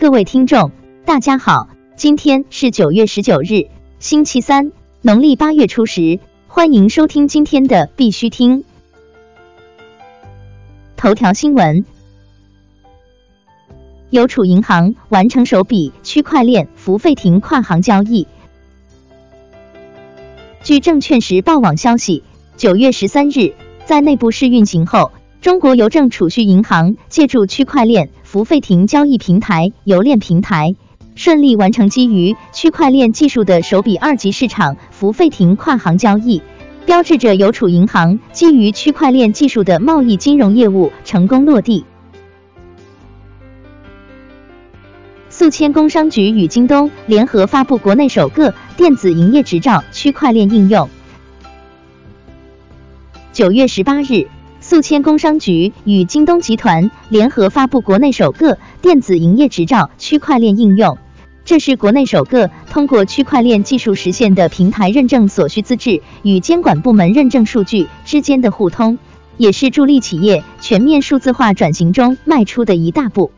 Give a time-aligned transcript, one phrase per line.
[0.00, 0.70] 各位听众，
[1.04, 3.66] 大家好，今天是九月十九日，
[3.98, 4.70] 星期三，
[5.02, 8.62] 农历八月初十，欢迎收听今天的必须听。
[10.96, 11.84] 头条新闻：
[14.10, 18.28] 邮储银行完成首笔区块链付费停跨行交易。
[20.62, 22.22] 据证券时报网消息，
[22.56, 23.52] 九月十三日，
[23.84, 25.10] 在内部试运行后。
[25.40, 30.74] 中国邮政储蓄银行借助区块链付费停交易平台邮链平台，
[31.14, 36.42] 顺利完成基于区块链技术的首笔二级市场付费停跨行交易，
[36.86, 41.84] 标志着邮储银行基于区块链技术的贸易金融业务成功落地。
[45.30, 50.88] 宿迁工商局与京东联合发布国内首个电子营业执照区块链应用。
[53.32, 54.26] 九月十八日。
[54.68, 60.98] 宿迁工商局与京东集团联合发布国内首个电子营业执照区块链应用，
[61.46, 68.98] 这是国内首个通过区块链技术实现的平台认证所需资质与监管部门认证数据之间的互通，
[69.38, 73.30] 也是助力企业全面数字化转型中迈出的一大步。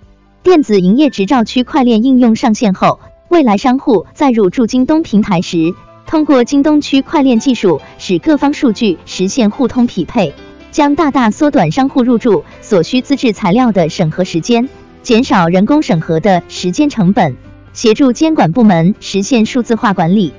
[0.42, 5.72] 电子营业执照区块链应用上线后，未来商户在入驻京东平台时，
[6.08, 10.34] 通过京东区块链技术使各方数据实现互通匹配。
[10.70, 14.68] 将大大缩短商户入驻所需资质材料的审核时间，
[15.02, 17.36] 减少人工审核的时间成本，
[17.72, 20.32] 协助监管部门实现数字化管理。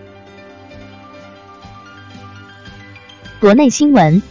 [3.40, 4.22] 国内新闻：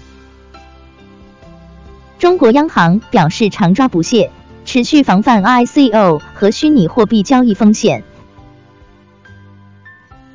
[2.19, 4.31] 中国央行表示常抓不懈，
[4.65, 8.05] 持续防范 ICO 和虚拟货币交易风险。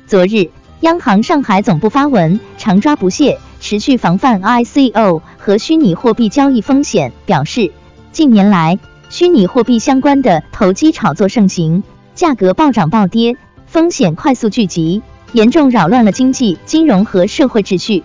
[0.06, 3.38] 昨日，央行上海总部发文，常抓不懈。
[3.66, 7.72] 持续防范 ICO 和虚拟货币交易风险，表示
[8.12, 11.82] 近年来虚拟货币相关的投机炒作盛行，
[12.14, 13.36] 价格暴涨暴跌，
[13.66, 18.04] 风险快速聚集，严重扰乱了经济、金融和社会秩序。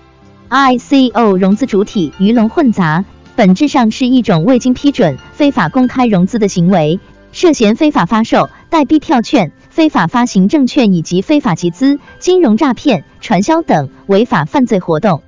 [0.49, 6.99] ICO 融资主体鱼龙混杂，本质上是一种未经批准非法公开融资的行为，
[7.33, 15.21] 涉嫌非法发售代币票券、非法发行证券以及非法集资、金融诈骗、传销等违法犯罪活动。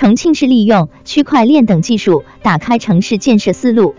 [0.00, 3.94] 重庆市利用区块链等技术打开城市建设思路。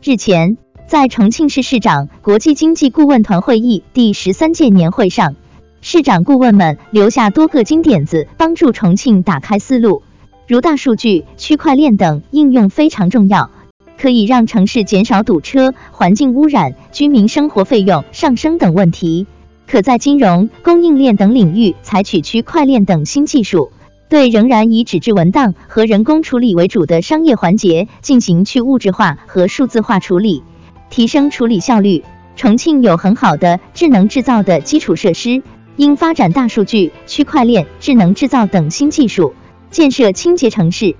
[0.00, 0.56] 日前，
[0.86, 5.34] 在重庆市市长国际经济顾问团会议第十三届年会上，
[5.80, 10.04] 市长顾问们留下多个金点子，帮助重庆打开思路，
[10.46, 13.50] 如大数据、区块链等应用非常重要，
[13.98, 19.26] 可以让城市减少堵车、环境污染、居民生活费用上升等问题。
[19.68, 23.72] 可在金融、供应链等领域采取区块链等新技术，
[24.08, 30.44] 对仍然以纸质文档和人工处理为主的商业环节进行去物质化和数字化处理，
[30.88, 32.04] 提升处理效率。
[32.36, 35.42] 重庆有很好的智能制造的基础设施，
[35.76, 39.34] 应发展大数据、区块链、智能制造等新技术，
[39.70, 40.94] 建设清洁城市。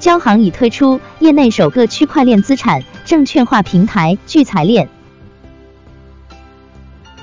[0.00, 4.88] 交行已推出业内首个区块链资产证券化平台聚财链。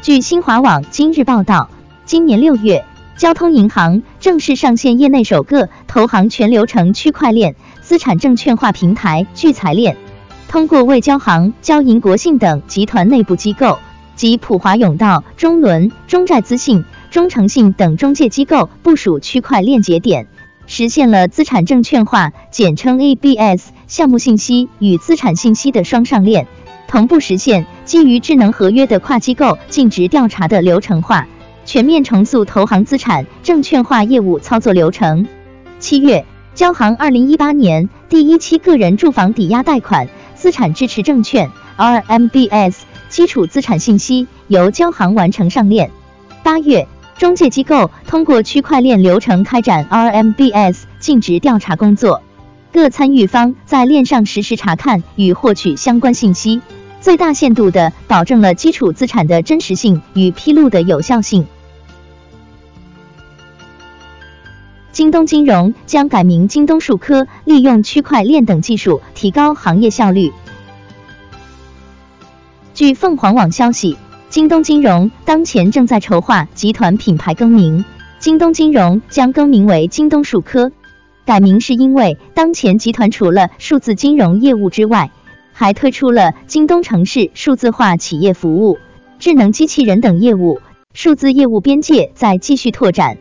[0.01, 1.69] 据新华网今日报道，
[2.05, 2.83] 今年六月，
[3.17, 9.95] 交通银行正式上线业内首个投行全流程区块链资产证券化平台聚财链，
[10.47, 13.77] 通过为交行、交银、国信等集团内部机构
[14.15, 20.27] 及普华永道、中伦、中债资信、中诚信等中介机构部署区块链节点，
[20.65, 26.47] 实现了资产证券化（简称 ABS） 项目信息与资产信息的双上链。
[26.91, 31.25] 同步实现基于智能合约的跨机构尽职调查的流程化，
[31.63, 35.25] 全面重塑投行资产证券化业务操作流程。
[35.79, 42.75] 七月，交行二零一八年第一期个人住房抵押贷款资产支持证券 RMBS
[43.07, 45.91] 基础资产信息由交行完成上链。
[46.43, 52.21] 八月，中介机构通过区块链流程开展 RMBS 尽职调查工作，
[52.73, 56.61] 各参与方在链上实时查看与获取相关信息。
[57.01, 61.47] 最大限度的保证了基础资产的真实性与披露的有效性。
[64.91, 70.31] 京东金融将改名京东数科，利用区块链等技术提高行业效率。
[72.75, 73.97] 据凤凰网消息，
[74.29, 77.83] 京东金融当前正在筹划集团品牌更名，
[78.19, 80.71] 京东金融将更名为京东数科。
[81.25, 85.09] 改名是因为当前集团除了数字金融业务之外，
[85.61, 88.79] 还推出了京东城市数字化企业服务、
[89.19, 90.59] 智能机器人等业务，
[90.95, 93.19] 数字业务边界在继续拓展。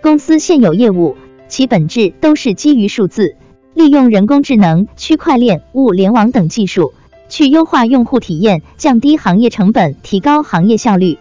[0.00, 1.18] 公司现有业务
[1.48, 3.36] 其本质都是基于数字，
[3.74, 6.94] 利用人工智能、区块链、物联网等技术
[7.28, 11.18] 去优化用户体验，降低行业成本，提高行业效率。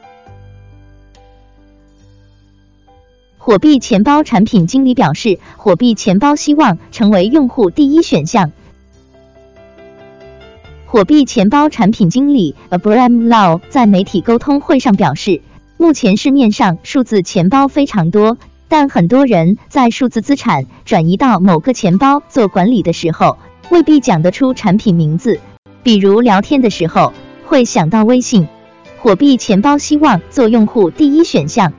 [3.38, 8.54] 火币钱包产品经理表示，火币钱包希望成为用户第一选项。
[10.92, 15.40] 火币钱包产品经理 Abram Lau 在媒体沟通会上表示，
[15.78, 23.38] 目前市面上数字钱包非常多，但很多人在数字资产转移到某个钱包做管理的时候，
[23.70, 25.40] 未必讲得出产品名字，
[25.82, 27.14] 比如聊天的时候
[27.46, 28.50] 会想到微信。
[29.00, 31.72] 火币钱包希望做用户第一选项。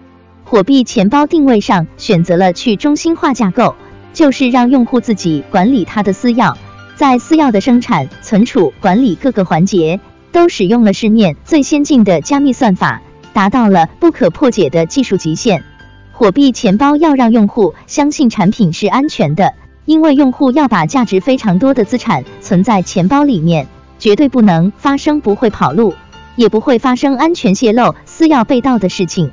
[0.42, 3.74] 火币钱包定位上选择了去中心化架构，
[4.14, 6.56] 就是让用户自己管理他的私钥，
[6.94, 9.98] 在私钥的生产、存储、管理各个环节，
[10.30, 13.02] 都使用了市面最先进的加密算法，
[13.32, 15.64] 达到了不可破解的技术极限。
[16.12, 19.54] 火币钱包要让用户相信产品是安全的，
[19.86, 23.66] 因为用户要把价值非常多的资产存在钱包里面，
[23.98, 25.94] 绝对不能发生不会跑路，
[26.36, 29.32] 也不会发生安全泄露、私钥被盗的事情。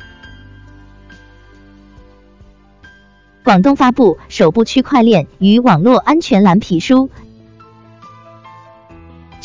[3.43, 7.09] 广东发布首部区块链与网络安全蓝皮书。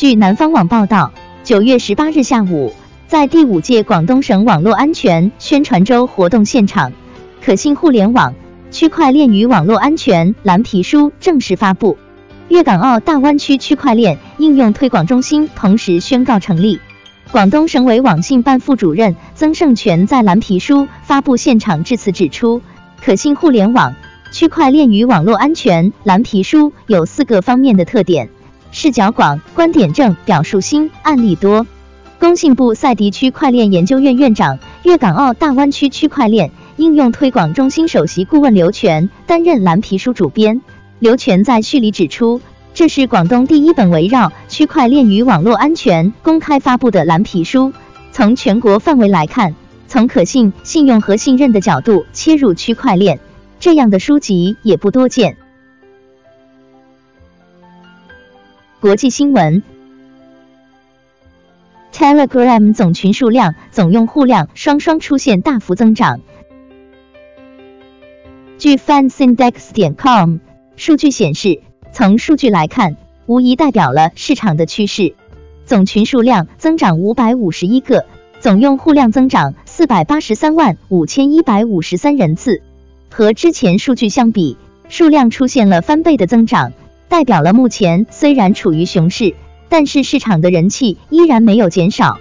[0.05, 1.15] 据南方网报道，
[1.45, 2.75] 九月十八日下午，
[3.09, 6.93] 在第五届广东省网络安全宣传周活动现场，
[7.43, 8.35] 可信互联网
[8.71, 11.97] 区块链与网络安全蓝皮书正式发布。
[12.49, 16.79] 粤港澳大湾区区块链应用推广中心同时宣告成立。
[17.33, 22.61] 广东省委网信办副主任曾盛全在蓝皮书发布现场致辞指出。
[23.03, 23.95] 可信互联网
[24.31, 28.29] 区块链与网络安全蓝皮书有四个方面的特点：
[28.75, 31.65] 视角广、观点正、表述新、案例多。
[32.19, 40.61] 工信部赛迪区块链研究院院长、粤港澳大湾区区块链应用推广中心首席顾问刘全担任蓝皮书主编。
[40.99, 42.41] 刘全在序里指出，
[42.75, 47.73] 这是广东第一本围绕区块链与网络安全公开发布的蓝皮书。
[48.11, 49.55] 从全国范围来看，
[49.87, 53.21] 从可信、信用和信任的角度切入区块链，
[53.61, 55.37] 这样的书籍也不多见。
[58.85, 59.63] 国际新闻
[61.91, 66.21] ：Telegram 总群数量、总用户量双双出现大幅增长。
[68.59, 70.37] 据 Fansindex 点 com
[70.77, 71.63] 数据显示，
[71.95, 75.15] 从数据来看，无疑代表了市场的趋势。
[75.65, 78.05] 总群数量增长五百五十一个。
[78.39, 82.61] 总用户量增长四百八十三万五千一百五十三人次，
[83.11, 84.59] 和之前数据相比，
[84.91, 86.75] 数量出现了翻倍的增长，
[87.15, 89.37] 代表了目前虽然处于熊市，
[89.69, 92.19] 但是市场的人气依然没有减少。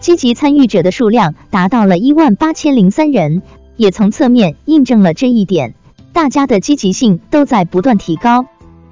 [0.00, 3.40] 积极参与者的数量达到了一万八千零三人，
[3.76, 5.74] 也从侧面印证了这一点，
[6.12, 8.44] 大家的积极性都在不断提高。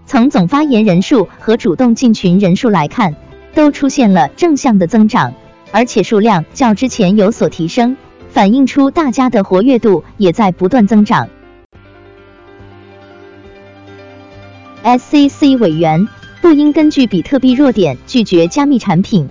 [0.07, 3.15] 从总发言人数和主动进群人数来看，
[3.55, 5.35] 都出现了正向的增长。
[5.71, 7.99] 而且数量较之前有所提升，
[8.31, 11.29] 反映出大家的活跃度也在不断增长。
[14.85, 16.09] SEC 委员
[16.41, 19.29] 不应根据比特币弱点拒绝加密产品。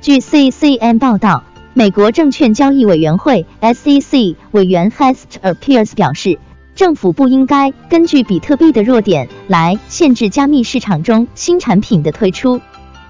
[0.00, 1.42] 据 CCN 报道，
[1.74, 6.38] 美国证券交易委员会 SEC 委员 Hester Pierce 表示，
[6.74, 12.60] 政府不应该根据比特币的弱点来限制加密市场中新产品的推出。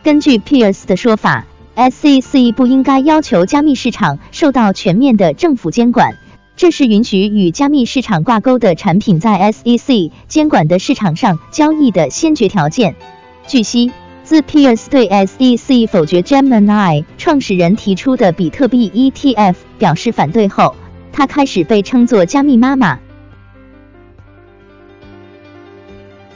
[0.03, 1.45] 根据 Pierce 的说法
[1.77, 6.17] ，SEC 不应该要求加密市场受到全面的政府监管，
[6.59, 12.97] 这是允许与加密市场挂钩的产品在 SEC 监管的市场上交易的先决条件。
[13.47, 13.93] 据悉，
[14.25, 20.75] 自 Pierce 对 SEC 否决 Gemini 创始人提出的比特币 ETF 表示反对后，
[21.13, 22.99] 他开始被称作“加密妈妈”。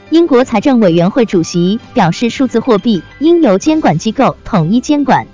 [0.09, 5.27] 英国财政委员会主席表示，数字货币应由监管机构统一监管。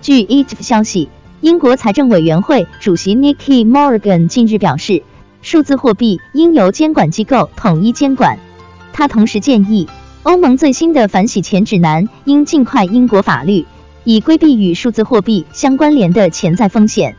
[0.00, 1.10] 据 ET 消息，
[1.42, 5.02] 英国财政委员会主席 Nicky Morgan 近日表示，
[5.42, 8.38] 数字货币应由监管机构统一监管。
[8.94, 9.86] 他同时建议，
[10.22, 13.66] 欧盟最新的反洗钱指南应尽快英国法律，
[14.04, 17.14] 以规避与数字货币相关联的潜在风险。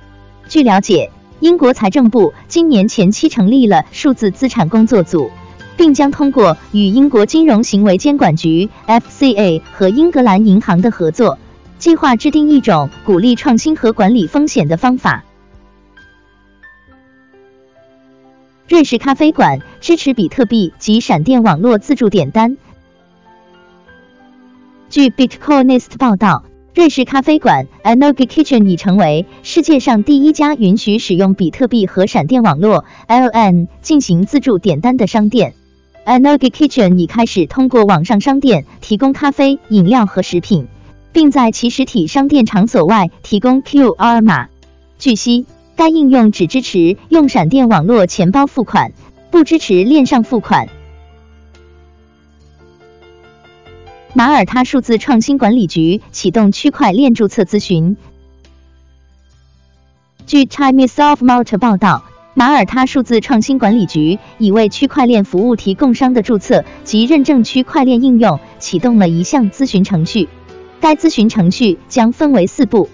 [0.49, 1.11] 据了解。
[1.39, 5.29] 英国财政部今年前期成立了数字资产工作组，
[5.77, 11.37] 并将通过与英国金融行为监管局 （FCA） 和英格兰银行的合作，
[11.77, 15.23] 计划制定一种鼓励创新和管理风险的方法。
[18.67, 22.57] 瑞士咖啡馆支持比特币及闪电网络自助点单。
[24.89, 26.43] 据 Bitcoinist 报道。
[26.77, 35.55] 瑞士咖啡馆 Energy Kitchen 已成为世界上第一家允许使用比特币和闪电网络 LN 进行自助点单的商店。
[36.05, 40.67] Energy Kitchen 已开始通过网上商店提供咖啡、饮料和食品，
[41.17, 44.49] 并在其实体商店场所外提供 QR 码。
[44.99, 48.91] 据悉，该应用只支持用闪电网络钱包付款，
[49.31, 50.69] 不支持链上付款。
[54.13, 57.97] 马耳他数字创新管理局启动区块链注册咨询。
[60.27, 62.03] 据 Chinese of Malta 报道，
[62.35, 70.29] 马耳他数字创新管理局已为区块链服务提供商的注册及认证区块链应用启动了一项咨询程序。
[70.79, 72.89] 该咨询程序将分为四步。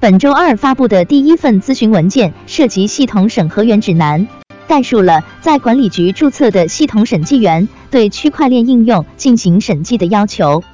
[0.00, 4.26] 本周二发布的第一份咨询文件涉及系统审核员指南。
[4.68, 10.64] 概述了在管理局注册的系统审计员对区块链应用进行审计的要求。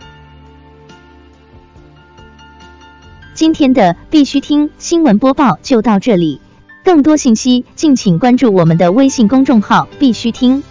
[3.35, 6.41] 今天的必须听新闻播报就到这里，
[6.83, 10.63] 更多信息敬请关注我们的微信公众号“必须听”。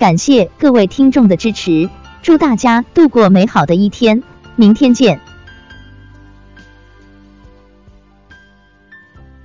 [0.00, 1.90] 感谢各位听众的支持，
[2.22, 4.22] 祝大家度过美好的一天，
[4.60, 5.18] 明天见。